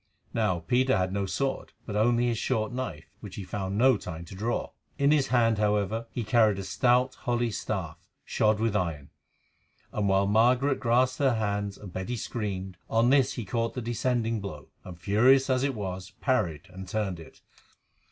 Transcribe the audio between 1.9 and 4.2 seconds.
only his short knife, which he found no